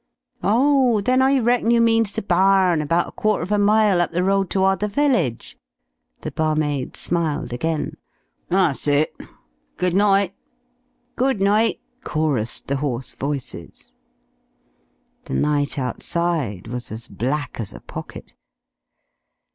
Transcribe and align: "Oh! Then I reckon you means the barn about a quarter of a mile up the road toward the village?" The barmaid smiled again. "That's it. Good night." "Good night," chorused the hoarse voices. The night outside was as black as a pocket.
"Oh! 0.41 0.99
Then 1.01 1.21
I 1.21 1.37
reckon 1.37 1.69
you 1.69 1.79
means 1.79 2.11
the 2.11 2.23
barn 2.23 2.81
about 2.81 3.09
a 3.09 3.11
quarter 3.11 3.43
of 3.43 3.51
a 3.51 3.59
mile 3.59 4.01
up 4.01 4.11
the 4.11 4.23
road 4.23 4.49
toward 4.49 4.79
the 4.79 4.87
village?" 4.87 5.59
The 6.21 6.31
barmaid 6.31 6.97
smiled 6.97 7.53
again. 7.53 7.97
"That's 8.49 8.87
it. 8.87 9.15
Good 9.77 9.93
night." 9.95 10.33
"Good 11.15 11.39
night," 11.39 11.81
chorused 12.03 12.67
the 12.67 12.77
hoarse 12.77 13.13
voices. 13.13 13.91
The 15.25 15.35
night 15.35 15.77
outside 15.77 16.65
was 16.65 16.91
as 16.91 17.07
black 17.07 17.59
as 17.59 17.71
a 17.71 17.79
pocket. 17.79 18.33